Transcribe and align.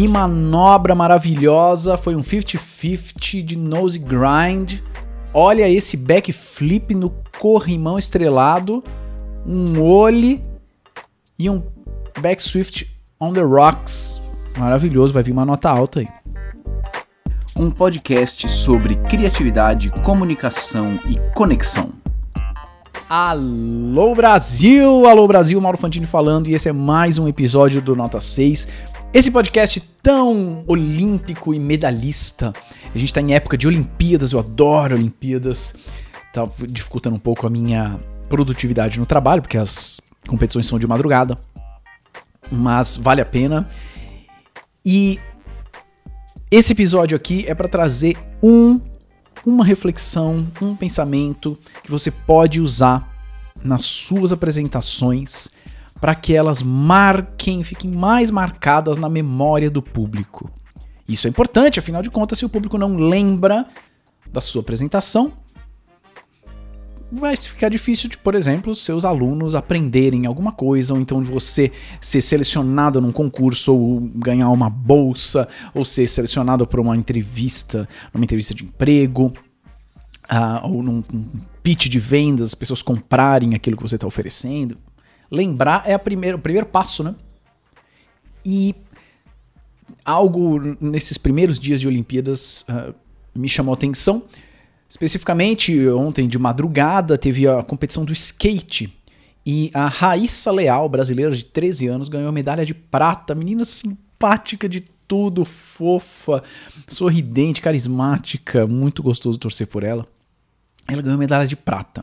Que 0.00 0.08
manobra 0.08 0.94
maravilhosa, 0.94 1.94
foi 1.98 2.16
um 2.16 2.22
50-50 2.22 3.42
de 3.42 3.54
nose 3.54 3.98
grind. 3.98 4.78
Olha 5.34 5.68
esse 5.68 5.94
backflip 5.94 6.94
no 6.94 7.12
corrimão 7.38 7.98
estrelado, 7.98 8.82
um 9.46 9.78
ollie 9.78 10.42
e 11.38 11.50
um 11.50 11.62
back 12.18 12.40
swift 12.40 12.90
on 13.20 13.34
the 13.34 13.42
rocks. 13.42 14.18
Maravilhoso, 14.56 15.12
vai 15.12 15.22
vir 15.22 15.32
uma 15.32 15.44
nota 15.44 15.68
alta 15.68 16.00
aí. 16.00 16.06
Um 17.58 17.70
podcast 17.70 18.48
sobre 18.48 18.94
criatividade, 18.94 19.92
comunicação 20.02 20.98
e 21.10 21.34
conexão. 21.34 21.92
Alô 23.06 24.14
Brasil, 24.14 25.06
alô 25.06 25.26
Brasil, 25.26 25.60
Mauro 25.60 25.76
Fantini 25.76 26.06
falando 26.06 26.48
e 26.48 26.54
esse 26.54 26.70
é 26.70 26.72
mais 26.72 27.18
um 27.18 27.28
episódio 27.28 27.82
do 27.82 27.94
Nota 27.94 28.18
6. 28.18 28.66
Esse 29.12 29.28
podcast 29.28 29.80
tão 30.00 30.62
olímpico 30.68 31.52
e 31.52 31.58
medalhista. 31.58 32.52
A 32.94 32.96
gente 32.96 33.12
tá 33.12 33.20
em 33.20 33.34
época 33.34 33.58
de 33.58 33.66
Olimpíadas, 33.66 34.30
eu 34.30 34.38
adoro 34.38 34.94
Olimpíadas. 34.94 35.74
Tá 36.32 36.48
dificultando 36.68 37.16
um 37.16 37.18
pouco 37.18 37.44
a 37.44 37.50
minha 37.50 37.98
produtividade 38.28 39.00
no 39.00 39.06
trabalho, 39.06 39.42
porque 39.42 39.58
as 39.58 40.00
competições 40.28 40.68
são 40.68 40.78
de 40.78 40.86
madrugada. 40.86 41.36
Mas 42.52 42.96
vale 42.96 43.20
a 43.20 43.24
pena. 43.24 43.64
E 44.86 45.18
esse 46.48 46.72
episódio 46.72 47.16
aqui 47.16 47.44
é 47.48 47.54
para 47.54 47.66
trazer 47.66 48.16
um 48.40 48.78
uma 49.44 49.64
reflexão, 49.64 50.46
um 50.60 50.76
pensamento 50.76 51.58
que 51.82 51.90
você 51.90 52.10
pode 52.10 52.60
usar 52.60 53.10
nas 53.64 53.84
suas 53.84 54.32
apresentações 54.32 55.48
para 56.00 56.14
que 56.14 56.34
elas 56.34 56.62
marquem, 56.62 57.62
fiquem 57.62 57.90
mais 57.90 58.30
marcadas 58.30 58.96
na 58.96 59.08
memória 59.08 59.70
do 59.70 59.82
público. 59.82 60.50
Isso 61.06 61.26
é 61.26 61.30
importante, 61.30 61.78
afinal 61.78 62.02
de 62.02 62.10
contas, 62.10 62.38
se 62.38 62.46
o 62.46 62.48
público 62.48 62.78
não 62.78 62.96
lembra 62.96 63.66
da 64.32 64.40
sua 64.40 64.62
apresentação, 64.62 65.32
vai 67.10 67.36
ficar 67.36 67.68
difícil 67.68 68.08
de, 68.08 68.16
por 68.16 68.34
exemplo, 68.34 68.74
seus 68.74 69.04
alunos 69.04 69.54
aprenderem 69.54 70.26
alguma 70.26 70.52
coisa, 70.52 70.94
ou 70.94 71.00
então 71.00 71.22
você 71.22 71.72
ser 72.00 72.20
selecionado 72.20 73.00
num 73.00 73.12
concurso, 73.12 73.74
ou 73.74 74.00
ganhar 74.00 74.48
uma 74.50 74.70
bolsa, 74.70 75.48
ou 75.74 75.84
ser 75.84 76.06
selecionado 76.06 76.66
para 76.66 76.80
uma 76.80 76.96
entrevista, 76.96 77.88
numa 78.14 78.24
entrevista 78.24 78.54
de 78.54 78.64
emprego, 78.64 79.32
uh, 80.30 80.68
ou 80.68 80.82
num, 80.82 81.02
num 81.12 81.26
pitch 81.62 81.88
de 81.88 81.98
vendas, 81.98 82.48
as 82.48 82.54
pessoas 82.54 82.82
comprarem 82.82 83.54
aquilo 83.54 83.76
que 83.76 83.82
você 83.82 83.96
está 83.96 84.06
oferecendo. 84.06 84.76
Lembrar 85.30 85.84
é 85.86 85.94
a 85.94 85.98
primeira, 85.98 86.36
o 86.36 86.40
primeiro 86.40 86.66
passo, 86.66 87.02
né? 87.02 87.14
E 88.44 88.74
algo 90.04 90.58
nesses 90.80 91.18
primeiros 91.18 91.58
dias 91.58 91.80
de 91.80 91.86
Olimpíadas 91.86 92.64
uh, 92.68 92.94
me 93.34 93.48
chamou 93.48 93.72
a 93.72 93.76
atenção 93.76 94.24
Especificamente, 94.90 95.88
ontem 95.90 96.26
de 96.26 96.36
madrugada 96.36 97.16
teve 97.16 97.46
a 97.46 97.62
competição 97.62 98.04
do 98.04 98.12
skate. 98.12 98.92
E 99.46 99.70
a 99.72 99.86
Raíssa 99.86 100.50
Leal, 100.50 100.88
brasileira 100.88 101.30
de 101.30 101.44
13 101.44 101.86
anos, 101.86 102.08
ganhou 102.08 102.32
medalha 102.32 102.66
de 102.66 102.74
prata. 102.74 103.32
Menina 103.32 103.64
simpática 103.64 104.68
de 104.68 104.80
tudo, 105.06 105.44
fofa, 105.44 106.42
sorridente, 106.88 107.60
carismática, 107.60 108.66
muito 108.66 109.00
gostoso 109.00 109.38
torcer 109.38 109.68
por 109.68 109.84
ela. 109.84 110.04
Ela 110.88 111.02
ganhou 111.02 111.16
medalha 111.16 111.46
de 111.46 111.54
prata. 111.54 112.02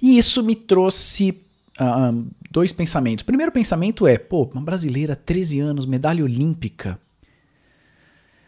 E 0.00 0.18
isso 0.18 0.42
me 0.42 0.54
trouxe 0.54 1.30
uh, 1.80 2.26
dois 2.50 2.72
pensamentos. 2.72 3.22
O 3.22 3.26
primeiro 3.26 3.52
pensamento 3.52 4.06
é: 4.06 4.18
pô, 4.18 4.44
uma 4.52 4.62
brasileira, 4.62 5.14
13 5.14 5.60
anos, 5.60 5.86
medalha 5.86 6.24
olímpica. 6.24 6.98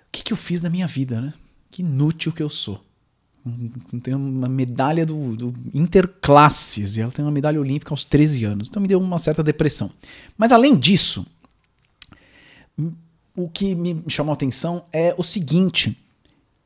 O 0.06 0.12
que, 0.12 0.24
que 0.24 0.32
eu 0.32 0.36
fiz 0.36 0.60
da 0.60 0.70
minha 0.70 0.86
vida, 0.86 1.20
né? 1.20 1.32
Que 1.70 1.82
inútil 1.82 2.32
que 2.32 2.42
eu 2.42 2.50
sou. 2.50 2.84
Tem 4.02 4.14
uma 4.14 4.48
medalha 4.48 5.06
do, 5.06 5.34
do, 5.34 5.54
Interclasses 5.72 6.96
e 6.96 7.00
ela 7.00 7.10
tem 7.10 7.24
uma 7.24 7.30
medalha 7.30 7.60
olímpica 7.60 7.92
aos 7.92 8.04
13 8.04 8.44
anos. 8.44 8.68
Então 8.68 8.82
me 8.82 8.88
deu 8.88 9.00
uma 9.00 9.18
certa 9.18 9.42
depressão. 9.42 9.90
Mas 10.36 10.52
além 10.52 10.76
disso, 10.76 11.26
o 13.34 13.48
que 13.48 13.74
me 13.74 14.02
chamou 14.08 14.32
a 14.32 14.34
atenção 14.34 14.84
é 14.92 15.14
o 15.16 15.22
seguinte: 15.22 15.96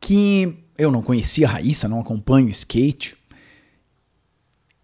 que 0.01 0.57
eu 0.77 0.91
não 0.91 1.03
conhecia 1.03 1.47
a 1.47 1.51
Raíssa, 1.51 1.89
não 1.89 2.01
acompanho 2.01 2.49
skate. 2.49 3.17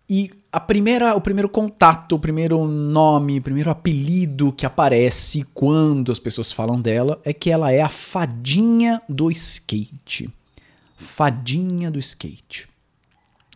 E 0.08 0.30
a 0.52 0.60
primeira, 0.60 1.14
o 1.14 1.20
primeiro 1.20 1.48
contato, 1.48 2.16
o 2.16 2.18
primeiro 2.18 2.66
nome, 2.66 3.38
o 3.38 3.42
primeiro 3.42 3.70
apelido 3.70 4.52
que 4.52 4.66
aparece 4.66 5.46
quando 5.54 6.10
as 6.10 6.18
pessoas 6.18 6.50
falam 6.50 6.80
dela 6.80 7.20
é 7.24 7.32
que 7.32 7.50
ela 7.50 7.70
é 7.70 7.80
a 7.80 7.88
fadinha 7.88 9.00
do 9.08 9.30
skate 9.30 10.30
fadinha 11.00 11.90
do 11.90 11.98
skate. 11.98 12.68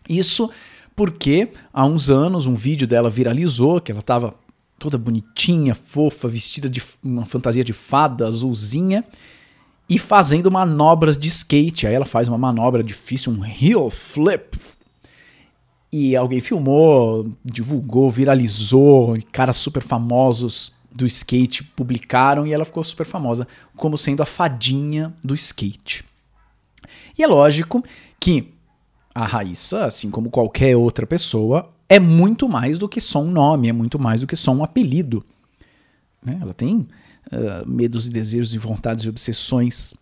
Isso 0.09 0.49
porque 0.95 1.49
há 1.71 1.85
uns 1.85 2.09
anos 2.09 2.45
um 2.45 2.55
vídeo 2.55 2.87
dela 2.87 3.09
viralizou, 3.09 3.79
que 3.79 3.91
ela 3.91 3.99
estava 3.99 4.33
toda 4.79 4.97
bonitinha, 4.97 5.75
fofa, 5.75 6.27
vestida 6.27 6.67
de 6.67 6.81
uma 7.03 7.25
fantasia 7.25 7.63
de 7.63 7.73
fada 7.73 8.27
azulzinha 8.27 9.03
e 9.87 9.99
fazendo 9.99 10.49
manobras 10.49 11.17
de 11.17 11.27
skate. 11.27 11.85
Aí 11.85 11.93
ela 11.93 12.05
faz 12.05 12.27
uma 12.27 12.37
manobra 12.37 12.83
difícil, 12.83 13.31
um 13.31 13.45
heel 13.45 13.89
flip. 13.89 14.57
E 15.97 16.13
alguém 16.13 16.41
filmou, 16.41 17.31
divulgou, 17.41 18.11
viralizou, 18.11 19.17
caras 19.31 19.55
super 19.55 19.81
famosos 19.81 20.73
do 20.91 21.05
skate 21.05 21.63
publicaram 21.63 22.45
e 22.45 22.51
ela 22.51 22.65
ficou 22.65 22.83
super 22.83 23.05
famosa 23.05 23.47
como 23.77 23.97
sendo 23.97 24.21
a 24.21 24.25
fadinha 24.25 25.13
do 25.23 25.33
skate. 25.33 26.03
E 27.17 27.23
é 27.23 27.27
lógico 27.27 27.81
que 28.19 28.51
a 29.13 29.25
Raíssa, 29.25 29.85
assim 29.85 30.11
como 30.11 30.29
qualquer 30.29 30.75
outra 30.75 31.07
pessoa, 31.07 31.73
é 31.87 31.97
muito 31.97 32.49
mais 32.49 32.77
do 32.77 32.89
que 32.89 32.99
só 32.99 33.21
um 33.21 33.31
nome, 33.31 33.69
é 33.69 33.71
muito 33.71 33.97
mais 33.97 34.19
do 34.19 34.27
que 34.27 34.35
só 34.35 34.51
um 34.51 34.65
apelido. 34.65 35.23
Né? 36.21 36.37
Ela 36.41 36.53
tem 36.53 36.75
uh, 37.31 37.65
medos 37.65 38.05
e 38.05 38.09
desejos 38.09 38.53
e 38.53 38.57
vontades 38.57 39.05
e 39.05 39.09
obsessões, 39.09 39.93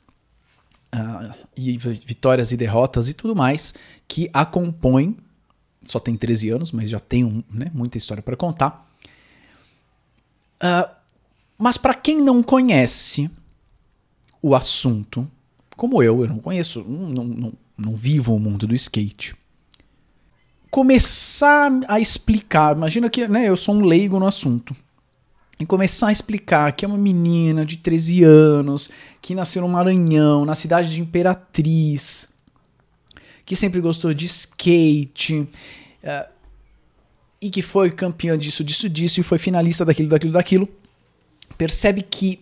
uh, 0.92 1.36
e 1.56 1.78
vitórias 1.78 2.52
e 2.52 2.58
derrotas 2.58 3.10
e 3.10 3.14
tudo 3.14 3.36
mais 3.36 3.76
que 4.08 4.28
a 4.34 4.44
compõem. 4.44 5.16
Só 5.84 6.00
tem 6.00 6.16
13 6.16 6.50
anos, 6.50 6.72
mas 6.72 6.90
já 6.90 7.00
tem 7.00 7.24
um, 7.24 7.44
né, 7.52 7.72
muita 7.74 7.98
história 7.98 8.24
para 8.24 8.36
contar. 8.36 8.90
Uh, 10.56 10.90
mas 11.58 11.78
para 11.78 11.94
quem 11.94 12.22
não 12.22 12.42
conhece 12.42 13.30
o 14.42 14.56
assunto, 14.56 15.30
como 15.76 16.02
eu, 16.02 16.24
eu 16.24 16.30
não 16.30 16.40
conheço, 16.40 16.84
não, 16.84 17.24
não, 17.24 17.54
não 17.78 17.96
vivo 17.96 18.36
o 18.36 18.40
mundo 18.40 18.68
do 18.68 18.76
skate. 18.76 19.36
Começar 20.70 21.72
a 21.88 22.00
explicar, 22.00 22.76
imagina 22.76 23.10
que 23.10 23.28
né, 23.28 23.48
eu 23.48 23.56
sou 23.56 23.76
um 23.76 23.86
leigo 23.86 24.20
no 24.20 24.28
assunto. 24.28 24.76
E 25.60 25.66
começar 25.66 26.08
a 26.08 26.12
explicar 26.12 26.74
que 26.74 26.84
é 26.84 26.88
uma 26.88 26.98
menina 26.98 27.64
de 27.64 27.78
13 27.78 28.24
anos, 28.24 28.90
que 29.22 29.36
nasceu 29.36 29.62
no 29.62 29.70
Maranhão, 29.70 30.46
na 30.46 30.56
cidade 30.56 30.90
de 30.90 31.00
Imperatriz, 31.00 32.33
que 33.46 33.56
sempre 33.56 33.82
gostou 33.82 34.14
de 34.14 34.26
skate, 34.26 35.48
uh, 36.04 36.34
e 37.44 37.50
que 37.50 37.62
foi 37.62 37.92
campeã 37.92 38.38
disso, 38.38 38.64
disso, 38.64 38.90
disso, 38.90 39.20
e 39.20 39.24
foi 39.24 39.38
finalista 39.38 39.84
daquilo, 39.84 40.08
daquilo, 40.08 40.32
daquilo. 40.32 40.70
Percebe 41.58 42.02
que 42.02 42.40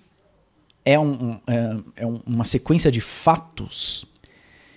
é, 0.86 1.00
um, 1.00 1.40
é, 1.48 2.04
é 2.04 2.06
uma 2.06 2.44
sequência 2.44 2.92
de 2.92 3.02
fatos 3.02 4.06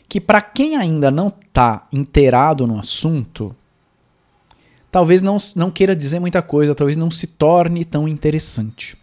que, 0.08 0.18
para 0.18 0.40
quem 0.40 0.76
ainda 0.76 1.10
não 1.10 1.28
está 1.28 1.86
inteirado 1.92 2.66
no 2.66 2.78
assunto, 2.78 3.54
talvez 4.90 5.20
não, 5.20 5.36
não 5.56 5.70
queira 5.70 5.94
dizer 5.94 6.20
muita 6.20 6.40
coisa, 6.40 6.74
talvez 6.74 6.96
não 6.96 7.10
se 7.10 7.26
torne 7.26 7.84
tão 7.84 8.08
interessante. 8.08 8.96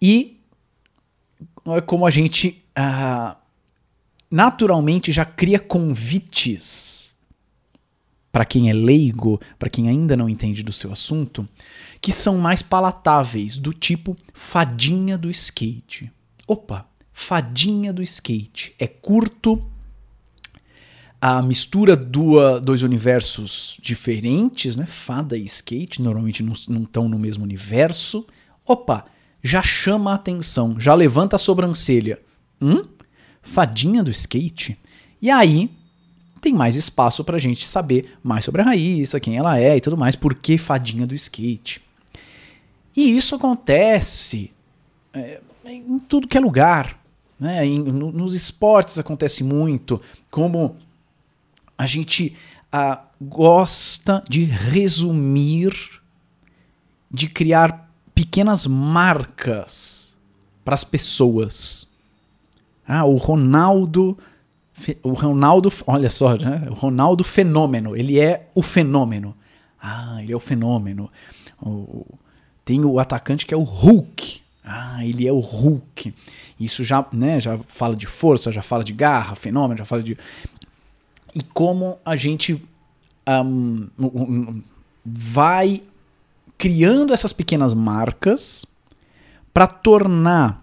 E 0.00 0.40
é 1.66 1.80
como 1.80 2.06
a 2.06 2.10
gente 2.10 2.62
uh, 2.78 3.36
naturalmente 4.32 5.12
já 5.12 5.26
cria 5.26 5.58
convites 5.58 7.14
para 8.32 8.46
quem 8.46 8.70
é 8.70 8.72
leigo, 8.72 9.38
para 9.58 9.68
quem 9.68 9.90
ainda 9.90 10.16
não 10.16 10.26
entende 10.26 10.62
do 10.62 10.72
seu 10.72 10.90
assunto, 10.90 11.46
que 12.00 12.10
são 12.10 12.38
mais 12.38 12.62
palatáveis, 12.62 13.58
do 13.58 13.74
tipo 13.74 14.16
fadinha 14.32 15.18
do 15.18 15.30
skate. 15.30 16.10
Opa, 16.48 16.88
fadinha 17.12 17.92
do 17.92 18.02
skate. 18.02 18.74
É 18.78 18.86
curto, 18.86 19.62
a 21.20 21.42
mistura 21.42 21.94
do, 21.94 22.58
dois 22.60 22.82
universos 22.82 23.76
diferentes, 23.82 24.76
né? 24.76 24.86
Fada 24.86 25.36
e 25.36 25.44
skate, 25.44 26.00
normalmente 26.00 26.42
não 26.42 26.82
estão 26.84 27.06
no 27.06 27.18
mesmo 27.18 27.44
universo. 27.44 28.26
Opa, 28.66 29.04
já 29.42 29.60
chama 29.62 30.12
a 30.12 30.14
atenção, 30.14 30.80
já 30.80 30.94
levanta 30.94 31.36
a 31.36 31.38
sobrancelha. 31.38 32.18
Hum? 32.60 32.84
Fadinha 33.42 34.02
do 34.02 34.10
skate? 34.10 34.78
E 35.20 35.30
aí 35.30 35.70
tem 36.40 36.52
mais 36.52 36.74
espaço 36.74 37.22
pra 37.22 37.38
gente 37.38 37.64
saber 37.64 38.18
mais 38.22 38.44
sobre 38.44 38.62
a 38.62 38.64
Raíssa, 38.64 39.20
quem 39.20 39.36
ela 39.36 39.58
é 39.58 39.76
e 39.76 39.80
tudo 39.80 39.96
mais, 39.96 40.16
por 40.16 40.34
que 40.34 40.58
fadinha 40.58 41.06
do 41.06 41.14
skate. 41.14 41.80
E 42.96 43.16
isso 43.16 43.36
acontece 43.36 44.50
é, 45.14 45.40
em 45.64 46.00
tudo 46.00 46.26
que 46.26 46.36
é 46.36 46.40
lugar. 46.40 47.00
Né? 47.38 47.64
Em, 47.64 47.78
no, 47.78 48.10
nos 48.10 48.34
esportes 48.34 48.98
acontece 48.98 49.44
muito, 49.44 50.00
como 50.30 50.76
a 51.78 51.86
gente 51.86 52.36
ah, 52.72 53.04
gosta 53.20 54.22
de 54.28 54.44
resumir, 54.44 55.72
de 57.08 57.28
criar 57.28 57.88
pequenas 58.14 58.66
marcas 58.66 60.16
para 60.64 60.74
as 60.74 60.82
pessoas. 60.82 61.91
Ah, 62.92 63.06
o 63.06 63.16
Ronaldo. 63.16 64.18
O 65.02 65.12
Ronaldo, 65.12 65.72
olha 65.86 66.10
só, 66.10 66.36
né? 66.36 66.66
O 66.68 66.74
Ronaldo 66.74 67.24
fenômeno. 67.24 67.96
Ele 67.96 68.20
é 68.20 68.50
o 68.54 68.62
fenômeno. 68.62 69.34
Ah, 69.80 70.22
ele 70.22 70.30
é 70.30 70.36
o 70.36 70.40
fenômeno. 70.40 71.08
O, 71.62 72.04
tem 72.66 72.84
o 72.84 72.98
atacante 72.98 73.46
que 73.46 73.54
é 73.54 73.56
o 73.56 73.62
Hulk. 73.62 74.42
Ah, 74.62 75.02
ele 75.06 75.26
é 75.26 75.32
o 75.32 75.38
Hulk. 75.38 76.14
Isso 76.60 76.84
já, 76.84 77.06
né, 77.12 77.40
já 77.40 77.58
fala 77.66 77.96
de 77.96 78.06
força, 78.06 78.52
já 78.52 78.62
fala 78.62 78.84
de 78.84 78.92
garra, 78.92 79.34
fenômeno, 79.34 79.78
já 79.78 79.86
fala 79.86 80.02
de. 80.02 80.18
E 81.34 81.42
como 81.42 81.98
a 82.04 82.14
gente 82.14 82.62
um, 83.26 84.62
vai 85.02 85.82
criando 86.58 87.14
essas 87.14 87.32
pequenas 87.32 87.72
marcas 87.72 88.66
para 89.52 89.66
tornar 89.66 90.62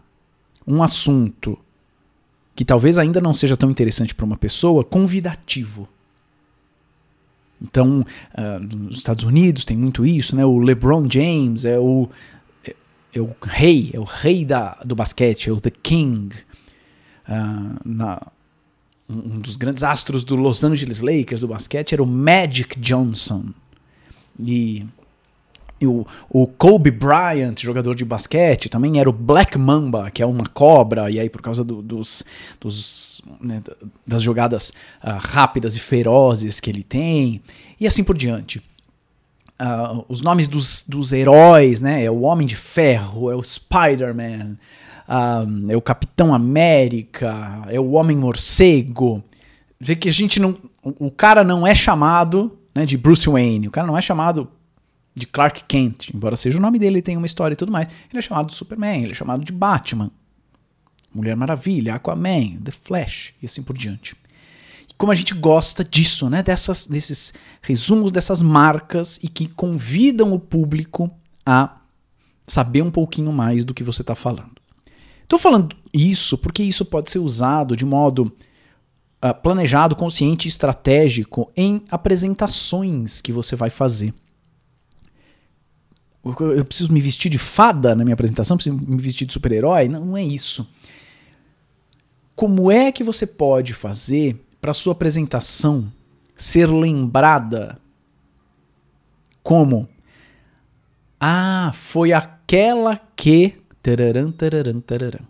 um 0.67 0.83
assunto 0.83 1.57
que 2.59 2.65
talvez 2.65 2.99
ainda 2.99 3.21
não 3.21 3.33
seja 3.33 3.55
tão 3.55 3.71
interessante 3.71 4.13
para 4.13 4.25
uma 4.25 4.35
pessoa 4.35 4.83
convidativo. 4.83 5.87
Então, 7.61 8.05
uh, 8.37 8.59
nos 8.59 8.97
Estados 8.97 9.23
Unidos 9.23 9.63
tem 9.63 9.77
muito 9.77 10.05
isso, 10.05 10.35
né? 10.35 10.43
O 10.43 10.59
LeBron 10.59 11.09
James 11.09 11.63
é 11.63 11.79
o, 11.79 12.09
é, 12.67 12.75
é 13.13 13.21
o 13.21 13.33
rei, 13.41 13.91
é 13.93 13.97
o 13.97 14.03
rei 14.03 14.43
da, 14.43 14.73
do 14.83 14.93
basquete, 14.93 15.49
é 15.49 15.53
o 15.53 15.61
The 15.61 15.69
King. 15.69 16.35
Uh, 17.29 17.79
na, 17.85 18.27
um 19.09 19.39
dos 19.39 19.55
grandes 19.55 19.81
astros 19.81 20.25
do 20.25 20.35
Los 20.35 20.61
Angeles 20.61 20.99
Lakers 20.99 21.39
do 21.39 21.47
basquete 21.47 21.93
era 21.93 22.03
o 22.03 22.05
Magic 22.05 22.77
Johnson. 22.77 23.53
E, 24.37 24.85
o, 25.87 26.05
o, 26.29 26.45
Kobe 26.45 26.91
Bryant, 26.91 27.55
jogador 27.59 27.95
de 27.95 28.03
basquete, 28.03 28.69
também 28.69 28.99
era 28.99 29.09
o 29.09 29.13
Black 29.13 29.57
Mamba, 29.57 30.11
que 30.11 30.21
é 30.21 30.25
uma 30.25 30.45
cobra, 30.45 31.09
e 31.09 31.19
aí 31.19 31.29
por 31.29 31.41
causa 31.41 31.63
do, 31.63 31.81
dos, 31.81 32.23
dos 32.59 33.21
né, 33.39 33.61
das 34.05 34.21
jogadas 34.21 34.69
uh, 35.03 35.17
rápidas 35.19 35.75
e 35.75 35.79
ferozes 35.79 36.59
que 36.59 36.69
ele 36.69 36.83
tem, 36.83 37.41
e 37.79 37.87
assim 37.87 38.03
por 38.03 38.17
diante. 38.17 38.59
Uh, 39.61 40.05
os 40.07 40.21
nomes 40.21 40.47
dos, 40.47 40.85
dos 40.87 41.11
heróis, 41.11 41.81
né? 41.81 42.03
É 42.05 42.09
o 42.09 42.21
Homem 42.21 42.47
de 42.47 42.55
Ferro, 42.55 43.29
é 43.29 43.35
o 43.35 43.43
Spider-Man, 43.43 44.57
é 45.67 45.75
o 45.75 45.81
Capitão 45.81 46.33
América, 46.33 47.65
é 47.67 47.79
o 47.79 47.91
Homem 47.91 48.15
Morcego. 48.15 49.23
Vê 49.79 49.95
que 49.95 50.07
a 50.07 50.13
gente 50.13 50.39
não. 50.39 50.57
O 50.81 51.11
cara 51.11 51.43
não 51.43 51.65
é 51.65 51.75
chamado 51.75 52.57
né, 52.73 52.85
de 52.85 52.97
Bruce 52.97 53.27
Wayne, 53.27 53.67
o 53.67 53.71
cara 53.71 53.87
não 53.87 53.97
é 53.97 54.01
chamado 54.01 54.47
de 55.19 55.27
Clark 55.27 55.63
Kent, 55.67 56.09
embora 56.13 56.35
seja 56.35 56.57
o 56.57 56.61
nome 56.61 56.79
dele, 56.79 57.01
tem 57.01 57.17
uma 57.17 57.25
história 57.25 57.53
e 57.53 57.57
tudo 57.57 57.71
mais. 57.71 57.87
Ele 58.09 58.19
é 58.19 58.21
chamado 58.21 58.47
de 58.47 58.55
Superman, 58.55 59.03
ele 59.03 59.11
é 59.11 59.15
chamado 59.15 59.43
de 59.43 59.51
Batman, 59.51 60.09
Mulher 61.13 61.35
Maravilha, 61.35 61.95
Aquaman, 61.95 62.57
The 62.63 62.71
Flash 62.71 63.33
e 63.41 63.45
assim 63.45 63.61
por 63.61 63.77
diante. 63.77 64.15
E 64.89 64.93
como 64.97 65.11
a 65.11 65.15
gente 65.15 65.33
gosta 65.33 65.83
disso, 65.83 66.29
né? 66.29 66.41
Dessas, 66.41 66.87
desses 66.87 67.33
resumos, 67.61 68.11
dessas 68.11 68.41
marcas 68.41 69.19
e 69.21 69.27
que 69.27 69.47
convidam 69.47 70.33
o 70.33 70.39
público 70.39 71.11
a 71.45 71.77
saber 72.47 72.81
um 72.81 72.91
pouquinho 72.91 73.31
mais 73.31 73.65
do 73.65 73.73
que 73.73 73.83
você 73.83 74.01
está 74.01 74.15
falando. 74.15 74.59
Estou 75.23 75.37
falando 75.37 75.75
isso 75.93 76.37
porque 76.37 76.63
isso 76.63 76.83
pode 76.83 77.11
ser 77.11 77.19
usado 77.19 77.75
de 77.75 77.85
modo 77.85 78.31
uh, 79.23 79.33
planejado, 79.41 79.95
consciente 79.95 80.47
e 80.47 80.49
estratégico 80.49 81.51
em 81.55 81.83
apresentações 81.89 83.21
que 83.21 83.31
você 83.31 83.55
vai 83.55 83.69
fazer. 83.69 84.13
Eu 86.23 86.65
preciso 86.65 86.91
me 86.91 86.99
vestir 86.99 87.29
de 87.29 87.37
fada 87.37 87.95
na 87.95 88.03
minha 88.03 88.13
apresentação, 88.13 88.57
preciso 88.57 88.75
me 88.77 89.01
vestir 89.01 89.25
de 89.25 89.33
super-herói? 89.33 89.87
Não, 89.87 90.05
não 90.05 90.17
é 90.17 90.23
isso. 90.23 90.69
Como 92.35 92.71
é 92.71 92.91
que 92.91 93.03
você 93.03 93.25
pode 93.25 93.73
fazer 93.73 94.45
para 94.59 94.73
sua 94.73 94.93
apresentação 94.93 95.91
ser 96.35 96.67
lembrada 96.67 97.79
como 99.41 99.87
ah, 101.19 101.71
foi 101.73 102.13
aquela 102.13 102.99
que 103.15 103.59
Tararam, 103.81 104.31
tararam, 104.31 104.81
tararam. 104.81 105.25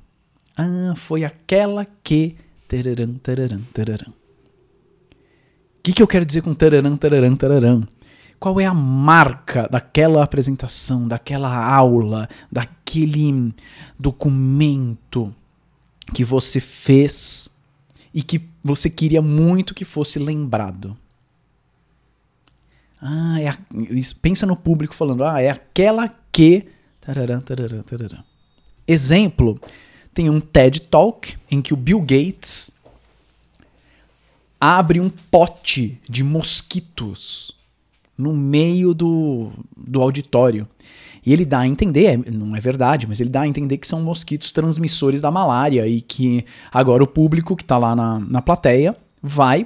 Ah, 0.58 0.94
foi 0.96 1.24
aquela 1.24 1.86
que. 2.04 2.36
Tararam, 2.68 3.14
tararam, 3.16 3.62
tararam. 3.74 4.12
O 4.12 5.82
que, 5.84 5.94
que 5.94 6.04
eu 6.04 6.08
quero 6.08 6.26
dizer 6.26 6.42
com 6.42 6.54
tararam, 6.54 6.98
tararam, 6.98 7.36
tararam? 7.36 7.88
Qual 8.40 8.60
é 8.60 8.66
a 8.66 8.74
marca 8.74 9.68
daquela 9.70 10.24
apresentação, 10.24 11.08
daquela 11.08 11.54
aula, 11.54 12.30
daquele 12.50 13.54
documento 14.00 15.36
que 16.14 16.24
você 16.24 16.62
fez 16.62 17.50
e 18.14 18.24
que 18.24 18.42
você 18.64 18.90
queria 18.90 19.22
muito 19.22 19.76
que 19.76 19.84
fosse 19.84 20.18
lembrado? 20.20 20.96
Ah, 23.02 23.42
é 23.42 23.50
a, 23.50 23.58
pensa 24.22 24.46
no 24.46 24.56
público 24.56 24.96
falando, 24.96 25.24
ah, 25.24 25.42
é 25.42 25.50
aquela 25.50 26.14
que. 26.32 26.68
Tararam, 27.02 27.42
tararam, 27.42 27.84
tararam. 27.84 28.24
Exemplo, 28.88 29.60
tem 30.14 30.30
um 30.30 30.40
TED 30.40 30.82
Talk 30.82 31.38
em 31.52 31.62
que 31.62 31.74
o 31.74 31.78
Bill 31.78 32.00
Gates 32.00 32.72
abre 34.60 35.00
um 35.00 35.10
pote 35.10 36.00
de 36.10 36.24
mosquitos 36.24 37.59
no 38.20 38.34
meio 38.34 38.94
do, 38.94 39.50
do 39.78 40.02
auditório. 40.02 40.68
E 41.26 41.32
ele 41.32 41.46
dá 41.46 41.60
a 41.60 41.68
entender, 41.68 42.06
é, 42.06 42.18
não 42.32 42.56
é 42.56 42.60
verdade, 42.60 43.08
mas 43.08 43.22
ele 43.22 43.30
dá 43.30 43.42
a 43.42 43.48
entender 43.48 43.78
que 43.78 43.88
são 43.88 44.02
mosquitos 44.02 44.52
transmissores 44.52 45.22
da 45.22 45.32
malária 45.32 45.88
e 45.88 46.02
que 46.02 46.46
agora 46.70 47.02
o 47.02 47.08
público 47.08 47.56
que 47.56 47.64
está 47.64 47.78
lá 47.78 47.96
na, 47.96 48.20
na 48.20 48.42
plateia 48.42 48.96
vai 49.24 49.66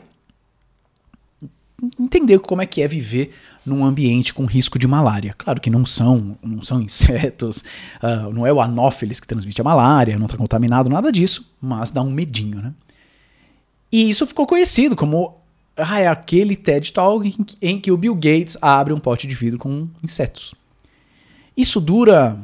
entender 2.00 2.40
como 2.40 2.62
é 2.62 2.66
que 2.66 2.82
é 2.82 2.88
viver 2.88 3.34
num 3.66 3.84
ambiente 3.84 4.34
com 4.34 4.46
risco 4.46 4.78
de 4.78 4.88
malária. 4.88 5.34
Claro 5.36 5.60
que 5.60 5.70
não 5.70 5.86
são, 5.86 6.38
não 6.44 6.62
são 6.62 6.80
insetos, 6.80 7.64
uh, 8.02 8.30
não 8.34 8.46
é 8.46 8.54
o 8.54 8.62
anófeles 8.62 9.19
que 9.19 9.28
transmite 9.28 9.60
a 9.62 9.64
malária, 9.64 10.18
não 10.18 10.28
está 10.28 10.38
contaminado, 10.38 10.90
nada 10.90 11.12
disso, 11.12 11.52
mas 11.60 11.90
dá 11.90 12.02
um 12.02 12.12
medinho, 12.12 12.62
né? 12.62 12.74
E 13.92 14.10
isso 14.10 14.26
ficou 14.26 14.48
conhecido 14.48 14.95
como 14.95 15.43
ah, 15.75 15.99
é 15.99 16.07
aquele 16.07 16.56
TED 16.56 16.94
Talk 16.94 17.35
em, 17.61 17.80
que 17.80 17.92
o 17.92 17.97
Bill 17.97 18.13
Gates 18.13 18.57
abre 18.61 18.94
um 18.94 18.99
pote 18.99 19.25
de 19.27 19.35
vidro 19.35 19.57
com 19.57 19.87
insetos. 20.03 20.53
Isso 21.57 21.80
dura 21.81 22.39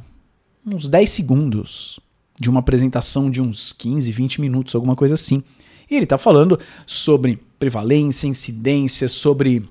uns 0.65 0.87
10 0.87 1.09
segundos 1.09 1.99
de 2.39 2.49
uma 2.49 2.59
apresentação 2.59 3.29
de 3.29 3.41
uns 3.41 3.71
15, 3.73 4.11
20 4.11 4.41
minutos, 4.41 4.73
alguma 4.73 4.95
coisa 4.95 5.15
assim. 5.15 5.43
E 5.89 5.95
ele 5.95 6.05
está 6.05 6.17
falando 6.17 6.59
sobre 6.85 7.39
prevalência, 7.59 8.27
incidência, 8.27 9.07
sobre 9.07 9.67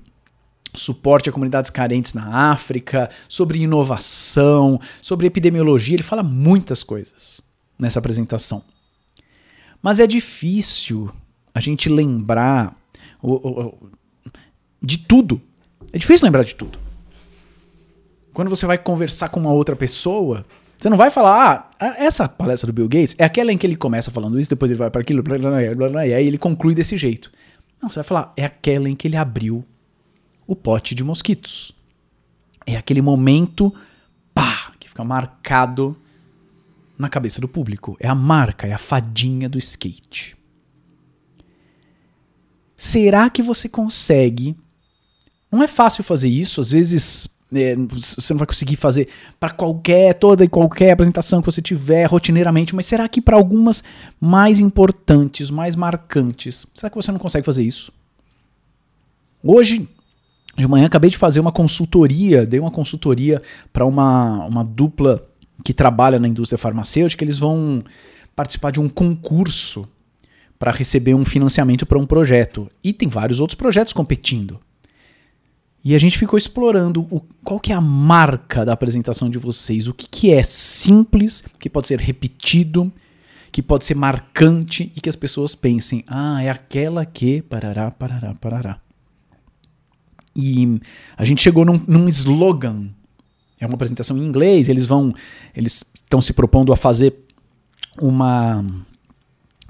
suporte 0.73 1.29
a 1.29 1.31
comunidades 1.31 1.69
carentes 1.69 2.13
na 2.13 2.51
África, 2.51 3.09
sobre 3.27 3.59
inovação, 3.59 4.79
sobre 5.01 5.27
epidemiologia. 5.27 5.95
Ele 5.95 6.03
fala 6.03 6.23
muitas 6.23 6.83
coisas 6.83 7.41
nessa 7.77 7.99
apresentação. 7.99 8.63
Mas 9.81 9.99
é 9.99 10.05
difícil 10.05 11.09
a 11.53 11.59
gente 11.59 11.89
lembrar 11.89 12.78
de 14.81 14.97
tudo. 14.97 15.41
É 15.91 15.97
difícil 15.97 16.25
lembrar 16.25 16.43
de 16.43 16.55
tudo. 16.55 16.79
Quando 18.33 18.49
você 18.49 18.65
vai 18.65 18.77
conversar 18.77 19.29
com 19.29 19.39
uma 19.39 19.51
outra 19.51 19.75
pessoa, 19.75 20.45
você 20.77 20.89
não 20.89 20.97
vai 20.97 21.11
falar, 21.11 21.69
ah, 21.79 21.95
essa 21.97 22.29
palestra 22.29 22.67
do 22.67 22.73
Bill 22.73 22.87
Gates 22.87 23.15
é 23.17 23.25
aquela 23.25 23.51
em 23.51 23.57
que 23.57 23.67
ele 23.67 23.75
começa 23.75 24.11
falando 24.11 24.39
isso, 24.39 24.49
depois 24.49 24.71
ele 24.71 24.77
vai 24.77 24.89
para 24.89 25.01
aquilo, 25.01 25.21
blá, 25.21 25.37
blá, 25.37 25.75
blá, 25.75 25.89
blá, 25.89 26.07
e 26.07 26.13
aí 26.13 26.25
ele 26.25 26.37
conclui 26.37 26.73
desse 26.73 26.95
jeito. 26.95 27.31
Não, 27.81 27.89
você 27.89 27.95
vai 27.95 28.03
falar, 28.03 28.33
é 28.37 28.45
aquela 28.45 28.89
em 28.89 28.95
que 28.95 29.07
ele 29.07 29.17
abriu 29.17 29.65
o 30.47 30.55
pote 30.55 30.95
de 30.95 31.03
mosquitos. 31.03 31.73
É 32.65 32.75
aquele 32.75 33.01
momento, 33.01 33.73
pá, 34.33 34.71
que 34.79 34.87
fica 34.87 35.03
marcado 35.03 35.97
na 36.97 37.09
cabeça 37.09 37.41
do 37.41 37.47
público. 37.47 37.97
É 37.99 38.07
a 38.07 38.15
marca, 38.15 38.67
é 38.67 38.73
a 38.73 38.77
fadinha 38.77 39.49
do 39.49 39.57
skate. 39.57 40.37
Será 42.79 43.29
que 43.29 43.41
você 43.41 43.67
consegue? 43.67 44.55
Não 45.51 45.61
é 45.61 45.67
fácil 45.67 46.01
fazer 46.01 46.29
isso, 46.29 46.61
às 46.61 46.71
vezes 46.71 47.27
é, 47.53 47.75
você 47.75 48.31
não 48.31 48.37
vai 48.37 48.47
conseguir 48.47 48.77
fazer 48.77 49.09
para 49.37 49.49
qualquer, 49.49 50.13
toda 50.13 50.45
e 50.45 50.47
qualquer 50.47 50.91
apresentação 50.91 51.41
que 51.41 51.51
você 51.51 51.61
tiver 51.61 52.05
rotineiramente, 52.05 52.73
mas 52.73 52.85
será 52.85 53.09
que 53.09 53.19
para 53.19 53.35
algumas 53.35 53.83
mais 54.17 54.61
importantes, 54.61 55.51
mais 55.51 55.75
marcantes, 55.75 56.65
será 56.73 56.89
que 56.89 56.95
você 56.95 57.11
não 57.11 57.19
consegue 57.19 57.45
fazer 57.45 57.63
isso? 57.63 57.91
Hoje, 59.43 59.85
de 60.55 60.65
manhã 60.65 60.85
acabei 60.85 61.09
de 61.09 61.17
fazer 61.17 61.41
uma 61.41 61.51
consultoria, 61.51 62.45
dei 62.45 62.61
uma 62.61 62.71
consultoria 62.71 63.41
para 63.73 63.85
uma, 63.85 64.45
uma 64.45 64.63
dupla 64.63 65.27
que 65.65 65.73
trabalha 65.73 66.17
na 66.17 66.29
indústria 66.29 66.57
farmacêutica, 66.57 67.25
eles 67.25 67.37
vão 67.39 67.83
participar 68.33 68.71
de 68.71 68.79
um 68.79 68.87
concurso 68.87 69.85
para 70.59 70.71
receber 70.71 71.13
um 71.13 71.23
financiamento 71.23 71.85
para 71.85 71.97
um 71.97 72.05
projeto. 72.05 72.69
E 72.83 72.91
tem 72.91 73.07
vários 73.07 73.39
outros 73.39 73.55
projetos 73.55 73.93
competindo. 73.93 74.59
E 75.83 75.95
a 75.95 75.97
gente 75.97 76.17
ficou 76.17 76.37
explorando 76.37 77.07
o, 77.09 77.21
qual 77.43 77.57
que 77.57 77.71
é 77.71 77.75
a 77.75 77.79
marca 77.79 78.65
da 78.65 78.73
apresentação 78.73 79.29
de 79.29 79.39
vocês, 79.39 79.87
o 79.87 79.93
que, 79.93 80.07
que 80.09 80.33
é 80.33 80.43
simples, 80.43 81.41
que 81.57 81.69
pode 81.69 81.87
ser 81.87 81.99
repetido, 81.99 82.91
que 83.49 83.61
pode 83.61 83.85
ser 83.85 83.95
marcante 83.95 84.91
e 84.93 84.99
que 84.99 85.07
as 85.07 85.15
pessoas 85.15 85.55
pensem, 85.55 86.03
ah, 86.05 86.43
é 86.43 86.49
aquela 86.49 87.05
que 87.05 87.41
parará, 87.41 87.89
parará, 87.89 88.35
parará. 88.35 88.81
E 90.35 90.79
a 91.17 91.23
gente 91.23 91.41
chegou 91.41 91.63
num, 91.63 91.81
num 91.87 92.07
slogan. 92.09 92.89
É 93.57 93.65
uma 93.65 93.75
apresentação 93.75 94.17
em 94.17 94.25
inglês, 94.25 94.67
eles 94.67 94.85
vão, 94.85 95.13
eles 95.55 95.83
estão 95.95 96.21
se 96.21 96.33
propondo 96.33 96.73
a 96.73 96.77
fazer 96.77 97.13
uma 98.01 98.63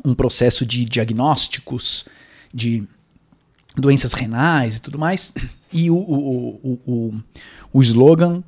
um 0.03 0.13
processo 0.13 0.65
de 0.65 0.85
diagnósticos 0.85 2.05
de 2.53 2.83
doenças 3.75 4.13
renais 4.13 4.77
e 4.77 4.81
tudo 4.81 4.97
mais. 4.97 5.33
E 5.71 5.89
o, 5.89 5.95
o, 5.95 6.79
o, 6.85 7.13
o, 7.71 7.81
slogan 7.81 8.43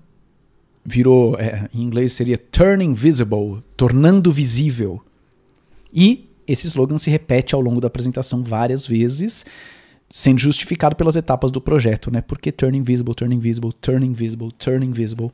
virou, 0.84 1.38
é, 1.39 1.70
em 1.74 1.81
inglês 1.81 2.13
seria 2.13 2.38
Turning 2.38 2.93
Visible, 2.93 3.63
tornando 3.77 4.31
visível. 4.31 5.01
E 5.93 6.29
esse 6.48 6.67
slogan 6.67 6.98
se 6.98 7.10
repete 7.10 7.53
ao 7.53 7.62
longo 7.62 7.79
da 7.79 7.88
apresentação 7.88 8.43
várias 8.43 8.86
vezes, 8.88 9.46
sendo 10.10 10.39
justificado 10.39 10.96
pelas 10.96 11.15
etapas 11.15 11.51
do 11.51 11.62
projeto, 11.62 12.12
né? 12.12 12.22
Porque 12.22 12.51
Turning 12.51 12.84
Visible, 12.84 13.13
Turning 13.13 13.39
Visible, 13.39 13.72
Turning 13.74 14.13
Visible, 14.13 14.51
Turning 14.53 14.91
Visible. 14.91 15.31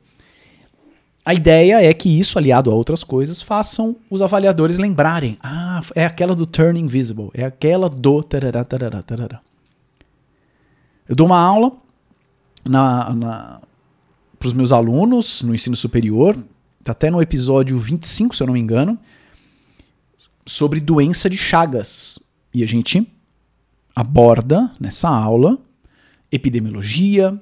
A 1.28 1.34
ideia 1.34 1.84
é 1.84 1.92
que 1.92 2.08
isso, 2.08 2.38
aliado 2.38 2.70
a 2.70 2.74
outras 2.74 3.04
coisas, 3.04 3.42
façam 3.42 3.94
os 4.08 4.22
avaliadores 4.22 4.78
lembrarem. 4.78 5.36
Ah, 5.42 5.82
é 5.94 6.06
aquela 6.06 6.34
do 6.34 6.46
Turning 6.46 6.86
Visible, 6.86 7.28
é 7.34 7.44
aquela 7.44 7.86
do 7.86 8.22
tarará, 8.22 8.64
tarará, 8.64 9.02
tarará. 9.02 9.42
Eu 11.06 11.14
dou 11.14 11.26
uma 11.26 11.38
aula 11.38 11.72
para 12.64 14.46
os 14.46 14.54
meus 14.54 14.72
alunos 14.72 15.42
no 15.42 15.54
ensino 15.54 15.76
superior, 15.76 16.34
tá 16.82 16.92
até 16.92 17.10
no 17.10 17.20
episódio 17.20 17.78
25, 17.78 18.34
se 18.34 18.42
eu 18.42 18.46
não 18.46 18.54
me 18.54 18.60
engano, 18.60 18.98
sobre 20.46 20.80
doença 20.80 21.28
de 21.28 21.36
Chagas. 21.36 22.18
E 22.54 22.64
a 22.64 22.66
gente 22.66 23.06
aborda 23.94 24.74
nessa 24.80 25.10
aula 25.10 25.58
epidemiologia, 26.32 27.38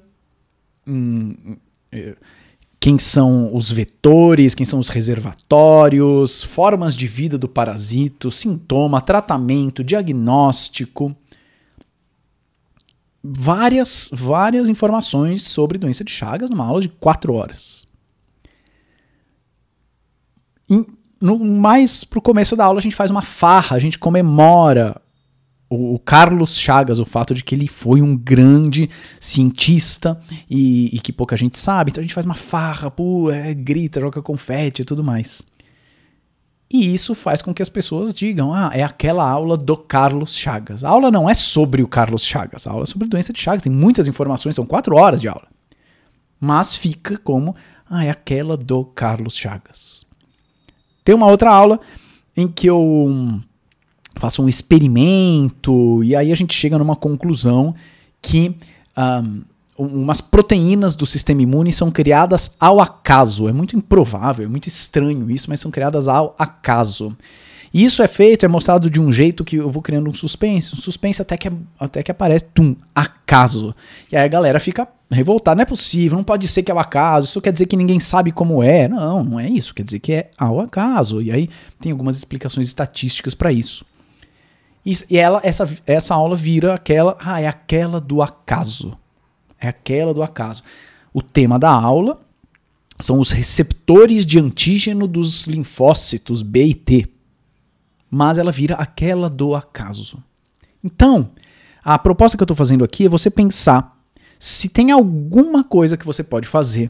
hum, 0.85 1.33
hum 1.45 1.57
é, 1.89 2.17
quem 2.79 2.97
são 2.99 3.53
os 3.55 3.71
vetores, 3.71 4.53
quem 4.53 4.65
são 4.65 4.79
os 4.79 4.89
reservatórios, 4.89 6.43
formas 6.43 6.95
de 6.95 7.07
vida 7.07 7.37
do 7.37 7.49
parasito, 7.49 8.29
sintoma, 8.29 9.01
tratamento, 9.01 9.83
diagnóstico. 9.83 11.15
Várias, 13.23 14.09
várias 14.13 14.69
informações 14.69 15.43
sobre 15.43 15.77
doença 15.77 16.03
de 16.03 16.11
Chagas 16.11 16.49
numa 16.49 16.65
aula 16.65 16.81
de 16.81 16.89
quatro 16.89 17.33
horas. 17.33 17.87
Em, 20.69 20.85
no, 21.19 21.39
mais 21.39 22.03
pro 22.03 22.21
começo 22.21 22.55
da 22.55 22.65
aula 22.65 22.79
a 22.79 22.81
gente 22.81 22.95
faz 22.95 23.09
uma 23.09 23.23
farra, 23.23 23.75
a 23.75 23.79
gente 23.79 23.97
comemora 23.97 25.01
o, 25.69 25.99
Carlos 25.99 26.57
Chagas, 26.57 26.99
o 26.99 27.05
fato 27.05 27.33
de 27.33 27.43
que 27.43 27.53
ele 27.53 27.67
foi 27.67 28.01
um 28.01 28.15
grande 28.15 28.89
cientista 29.19 30.19
e, 30.49 30.95
e, 30.95 30.99
que 30.99 31.11
pouca 31.11 31.35
gente 31.35 31.57
sabe. 31.57 31.91
Então 31.91 32.01
a 32.01 32.03
gente 32.03 32.13
faz 32.13 32.25
uma 32.25 32.35
farra, 32.35 32.89
pô, 32.89 33.29
é, 33.29 33.53
grita, 33.53 33.99
joga 33.99 34.21
confete 34.21 34.81
e 34.81 34.85
tudo 34.85 35.03
mais. 35.03 35.41
E 36.71 36.93
isso 36.93 37.15
faz 37.15 37.41
com 37.41 37.53
que 37.53 37.61
as 37.61 37.69
pessoas 37.69 38.13
digam: 38.13 38.53
ah, 38.53 38.71
é 38.73 38.83
aquela 38.83 39.29
aula 39.29 39.57
do 39.57 39.75
Carlos 39.75 40.35
Chagas. 40.35 40.83
A 40.83 40.89
aula 40.89 41.09
não 41.09 41.29
é 41.29 41.33
sobre 41.33 41.81
o 41.81 41.87
Carlos 41.87 42.23
Chagas, 42.23 42.67
a 42.67 42.71
aula 42.71 42.83
é 42.83 42.85
sobre 42.85 43.07
doença 43.07 43.31
de 43.31 43.39
Chagas. 43.39 43.63
Tem 43.63 43.71
muitas 43.71 44.07
informações, 44.07 44.55
são 44.55 44.65
quatro 44.65 44.95
horas 44.95 45.21
de 45.21 45.27
aula. 45.27 45.47
Mas 46.39 46.75
fica 46.75 47.17
como: 47.17 47.55
ah, 47.89 48.05
é 48.05 48.09
aquela 48.09 48.57
do 48.57 48.83
Carlos 48.83 49.35
Chagas. 49.35 50.05
Tem 51.03 51.15
uma 51.15 51.27
outra 51.27 51.51
aula 51.51 51.79
em 52.35 52.47
que 52.47 52.67
eu 52.67 53.41
faça 54.19 54.41
um 54.41 54.49
experimento, 54.49 56.03
e 56.03 56.15
aí 56.15 56.31
a 56.31 56.35
gente 56.35 56.53
chega 56.53 56.77
numa 56.77 56.95
conclusão 56.95 57.75
que 58.21 58.55
um, 58.97 59.41
umas 59.77 60.19
proteínas 60.21 60.95
do 60.95 61.05
sistema 61.05 61.41
imune 61.41 61.71
são 61.71 61.91
criadas 61.91 62.51
ao 62.59 62.79
acaso. 62.79 63.47
É 63.47 63.53
muito 63.53 63.75
improvável, 63.75 64.45
é 64.45 64.49
muito 64.49 64.67
estranho 64.67 65.29
isso, 65.29 65.49
mas 65.49 65.59
são 65.59 65.69
criadas 65.69 66.07
ao 66.07 66.35
acaso. 66.37 67.15
E 67.73 67.83
isso 67.83 68.01
é 68.01 68.07
feito, 68.07 68.45
é 68.45 68.47
mostrado 68.47 68.89
de 68.89 68.99
um 68.99 69.11
jeito 69.11 69.43
que 69.43 69.57
eu 69.57 69.69
vou 69.69 69.81
criando 69.81 70.09
um 70.09 70.13
suspense, 70.13 70.73
um 70.73 70.77
suspense 70.77 71.21
até 71.21 71.37
que, 71.37 71.51
até 71.79 72.01
que 72.01 72.09
aparece, 72.09 72.45
tum, 72.45 72.75
acaso. 72.95 73.75
E 74.11 74.15
aí 74.15 74.23
a 74.23 74.27
galera 74.27 74.59
fica 74.59 74.87
revoltada, 75.11 75.57
não 75.57 75.63
é 75.63 75.65
possível, 75.65 76.17
não 76.17 76.23
pode 76.23 76.47
ser 76.47 76.63
que 76.63 76.71
é 76.71 76.73
o 76.73 76.79
acaso, 76.79 77.27
isso 77.27 77.41
quer 77.41 77.51
dizer 77.51 77.65
que 77.65 77.77
ninguém 77.77 77.99
sabe 77.99 78.31
como 78.31 78.63
é. 78.63 78.87
Não, 78.87 79.23
não 79.23 79.39
é 79.39 79.49
isso, 79.49 79.75
quer 79.75 79.83
dizer 79.83 79.99
que 79.99 80.13
é 80.13 80.31
ao 80.37 80.59
acaso. 80.59 81.21
E 81.21 81.31
aí 81.31 81.49
tem 81.79 81.91
algumas 81.91 82.17
explicações 82.17 82.67
estatísticas 82.67 83.35
para 83.35 83.51
isso. 83.51 83.85
E, 84.87 85.17
ela, 85.17 85.41
essa, 85.43 85.69
essa 85.85 86.15
aula 86.15 86.37
vira 86.37 86.73
aquela, 86.73 87.17
ah, 87.19 87.41
é 87.41 87.47
aquela 87.47 87.99
do 87.99 88.21
acaso. 88.21 88.97
É 89.59 89.67
aquela 89.67 90.13
do 90.13 90.23
acaso. 90.23 90.63
O 91.13 91.21
tema 91.21 91.59
da 91.59 91.69
aula 91.69 92.21
são 92.97 93.19
os 93.19 93.31
receptores 93.31 94.25
de 94.25 94.39
antígeno 94.39 95.05
dos 95.05 95.45
linfócitos 95.45 96.41
B 96.41 96.67
e 96.67 96.73
T. 96.73 97.09
Mas 98.09 98.37
ela 98.37 98.49
vira 98.49 98.75
aquela 98.75 99.29
do 99.29 99.53
acaso. 99.55 100.23
Então, 100.81 101.31
a 101.83 101.99
proposta 101.99 102.37
que 102.37 102.41
eu 102.41 102.45
estou 102.45 102.55
fazendo 102.55 102.85
aqui 102.85 103.07
é 103.07 103.09
você 103.09 103.29
pensar 103.29 103.93
se 104.39 104.69
tem 104.69 104.91
alguma 104.91 105.65
coisa 105.65 105.97
que 105.97 106.05
você 106.05 106.23
pode 106.23 106.47
fazer 106.47 106.89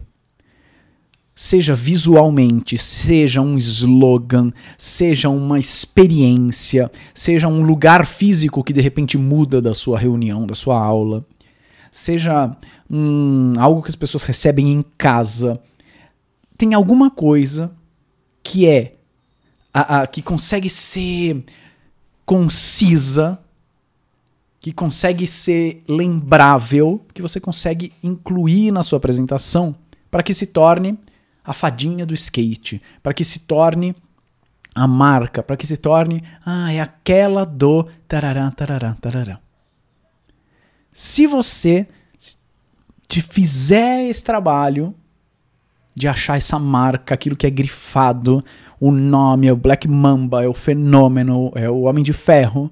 seja 1.38 1.76
visualmente, 1.76 2.80
seja 2.80 3.42
um 3.42 3.60
slogan, 3.60 4.52
seja 4.76 5.30
uma 5.30 5.60
experiência, 5.60 6.92
seja 7.14 7.48
um 7.48 7.62
lugar 7.62 8.08
físico 8.08 8.64
que 8.64 8.74
de 8.74 8.82
repente 8.82 9.20
muda 9.20 9.62
da 9.62 9.76
sua 9.76 10.00
reunião, 10.00 10.48
da 10.48 10.56
sua 10.56 10.84
aula, 10.84 11.24
seja 11.92 12.58
um, 12.90 13.54
algo 13.60 13.84
que 13.84 13.90
as 13.90 13.96
pessoas 13.96 14.24
recebem 14.24 14.72
em 14.72 14.84
casa, 14.98 15.62
tem 16.58 16.74
alguma 16.74 17.12
coisa 17.12 17.72
que 18.42 18.66
é 18.66 18.96
a, 19.72 20.02
a, 20.02 20.08
que 20.08 20.24
consegue 20.24 20.72
ser 20.72 21.46
concisa, 22.26 23.38
que 24.60 24.72
consegue 24.72 25.28
ser 25.28 25.84
lembrável, 25.88 27.06
que 27.14 27.22
você 27.22 27.40
consegue 27.40 27.94
incluir 28.02 28.72
na 28.72 28.82
sua 28.82 28.98
apresentação 28.98 29.76
para 30.10 30.24
que 30.24 30.34
se 30.34 30.48
torne 30.48 30.98
a 31.48 31.54
fadinha 31.54 32.06
do 32.06 32.14
skate, 32.14 32.82
para 33.02 33.14
que 33.14 33.24
se 33.24 33.40
torne 33.40 33.96
a 34.76 34.86
marca, 34.86 35.42
para 35.42 35.56
que 35.56 35.66
se 35.66 35.78
torne, 35.78 36.22
ah, 36.46 36.72
é 36.72 36.82
aquela 36.82 37.46
do 37.46 37.88
tarará, 38.06 38.52
tarará, 38.52 38.94
tarará. 38.96 39.40
Se 40.92 41.26
você 41.26 41.88
te 43.08 43.22
fizer 43.22 44.10
esse 44.10 44.22
trabalho 44.24 44.94
de 45.96 46.08
achar 46.08 46.38
essa 46.38 46.60
marca, 46.60 47.16
aquilo 47.16 47.38
que 47.38 47.48
é 47.48 47.50
grifado, 47.50 48.44
o 48.78 48.92
nome 48.92 49.48
é 49.48 49.54
o 49.54 49.58
Black 49.58 49.88
Mamba, 49.88 50.44
é 50.44 50.48
o 50.48 50.54
fenômeno, 50.54 51.52
é 51.56 51.70
o 51.70 51.84
Homem 51.84 52.04
de 52.04 52.14
Ferro, 52.14 52.70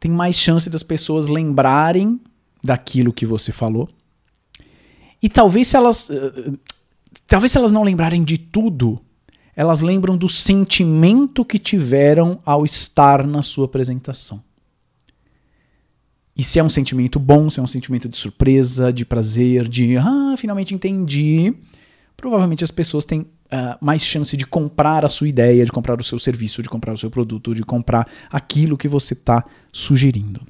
tem 0.00 0.10
mais 0.10 0.34
chance 0.34 0.70
das 0.70 0.82
pessoas 0.82 1.28
lembrarem 1.28 2.18
daquilo 2.62 3.12
que 3.12 3.26
você 3.26 3.52
falou. 3.52 3.88
E 5.22 5.28
talvez 5.28 5.68
se 5.68 5.76
elas 5.76 6.08
uh, 6.08 6.58
Talvez 7.26 7.52
se 7.52 7.58
elas 7.58 7.72
não 7.72 7.82
lembrarem 7.82 8.22
de 8.22 8.38
tudo, 8.38 9.00
elas 9.56 9.80
lembram 9.80 10.16
do 10.16 10.28
sentimento 10.28 11.44
que 11.44 11.58
tiveram 11.58 12.40
ao 12.44 12.64
estar 12.64 13.26
na 13.26 13.42
sua 13.42 13.66
apresentação. 13.66 14.42
E 16.36 16.42
se 16.42 16.58
é 16.58 16.64
um 16.64 16.68
sentimento 16.68 17.20
bom, 17.20 17.48
se 17.48 17.60
é 17.60 17.62
um 17.62 17.66
sentimento 17.66 18.08
de 18.08 18.16
surpresa, 18.16 18.92
de 18.92 19.04
prazer, 19.04 19.68
de 19.68 19.96
ah, 19.96 20.34
finalmente 20.36 20.74
entendi, 20.74 21.54
provavelmente 22.16 22.64
as 22.64 22.72
pessoas 22.72 23.04
têm 23.04 23.20
uh, 23.20 23.26
mais 23.80 24.02
chance 24.02 24.36
de 24.36 24.44
comprar 24.44 25.04
a 25.04 25.08
sua 25.08 25.28
ideia, 25.28 25.64
de 25.64 25.70
comprar 25.70 26.00
o 26.00 26.04
seu 26.04 26.18
serviço, 26.18 26.60
de 26.60 26.68
comprar 26.68 26.92
o 26.92 26.98
seu 26.98 27.08
produto, 27.08 27.54
de 27.54 27.62
comprar 27.62 28.08
aquilo 28.30 28.76
que 28.76 28.88
você 28.88 29.14
está 29.14 29.44
sugerindo. 29.72 30.44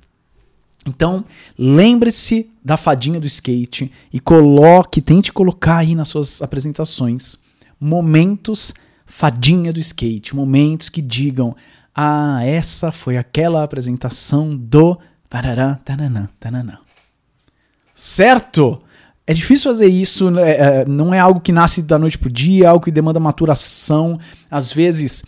Então, 0.86 1.24
lembre-se 1.58 2.50
da 2.62 2.76
fadinha 2.76 3.18
do 3.18 3.26
skate 3.26 3.90
e 4.12 4.20
coloque, 4.20 5.00
tente 5.00 5.32
colocar 5.32 5.78
aí 5.78 5.94
nas 5.94 6.08
suas 6.08 6.42
apresentações 6.42 7.38
momentos 7.80 8.74
fadinha 9.06 9.72
do 9.72 9.80
skate, 9.80 10.36
momentos 10.36 10.88
que 10.88 11.00
digam: 11.00 11.56
"Ah, 11.94 12.44
essa 12.44 12.92
foi 12.92 13.16
aquela 13.16 13.62
apresentação 13.62 14.54
do 14.56 14.98
parará, 15.28 15.80
tananã, 15.84 16.28
tananã". 16.38 16.78
Certo? 17.94 18.80
é 19.26 19.32
difícil 19.32 19.70
fazer 19.70 19.86
isso, 19.86 20.30
né, 20.30 20.50
é, 20.50 20.84
não 20.84 21.14
é 21.14 21.18
algo 21.18 21.40
que 21.40 21.52
nasce 21.52 21.82
da 21.82 21.98
noite 21.98 22.18
pro 22.18 22.30
dia, 22.30 22.64
é 22.64 22.68
algo 22.68 22.84
que 22.84 22.90
demanda 22.90 23.18
maturação. 23.18 24.18
Às 24.50 24.72
vezes 24.72 25.24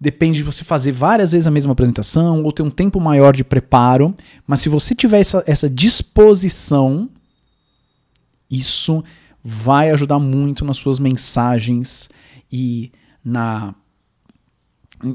depende 0.00 0.38
de 0.38 0.44
você 0.44 0.64
fazer 0.64 0.92
várias 0.92 1.32
vezes 1.32 1.46
a 1.46 1.50
mesma 1.50 1.72
apresentação 1.72 2.42
ou 2.42 2.52
ter 2.52 2.62
um 2.62 2.70
tempo 2.70 2.98
maior 2.98 3.36
de 3.36 3.44
preparo, 3.44 4.14
mas 4.46 4.60
se 4.60 4.68
você 4.68 4.94
tiver 4.94 5.20
essa, 5.20 5.44
essa 5.46 5.68
disposição, 5.68 7.10
isso 8.50 9.04
vai 9.44 9.90
ajudar 9.90 10.18
muito 10.18 10.64
nas 10.64 10.78
suas 10.78 10.98
mensagens 10.98 12.08
e 12.50 12.90
na 13.22 13.74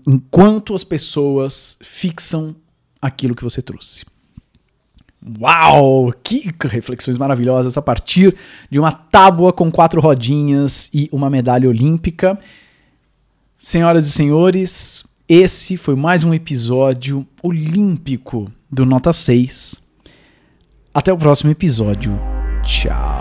enquanto 0.08 0.74
as 0.74 0.84
pessoas 0.84 1.78
fixam 1.82 2.56
aquilo 3.02 3.36
que 3.36 3.44
você 3.44 3.62
trouxe. 3.62 4.04
Uau! 5.40 6.12
Que 6.24 6.52
reflexões 6.64 7.18
maravilhosas 7.18 7.78
a 7.78 7.82
partir 7.82 8.36
de 8.70 8.80
uma 8.80 8.92
tábua 8.92 9.52
com 9.52 9.72
quatro 9.72 10.02
rodinhas 10.02 10.90
e 10.94 11.10
uma 11.12 11.30
medalha 11.30 11.70
olímpica. 11.70 12.38
Senhoras 13.58 14.06
e 14.06 14.12
senhores, 14.12 15.06
esse 15.30 15.78
foi 15.78 15.96
mais 15.96 16.24
um 16.24 16.34
episódio 16.34 17.26
olímpico 17.42 18.52
do 18.70 18.86
Nota 18.86 19.14
6. 19.14 19.82
Até 20.94 21.14
o 21.14 21.18
próximo 21.18 21.52
episódio. 21.52 22.20
Tchau. 22.64 23.15